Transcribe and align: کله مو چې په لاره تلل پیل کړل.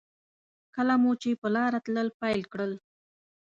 کله 0.75 0.95
مو 1.01 1.11
چې 1.21 1.29
په 1.41 1.47
لاره 1.55 1.79
تلل 1.85 2.07
پیل 2.21 2.41
کړل. 2.51 2.71